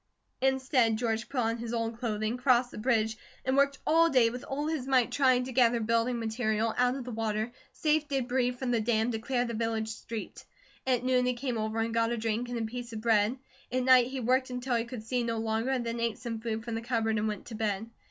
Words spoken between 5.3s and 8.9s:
to gather building material out of the water, save debris from the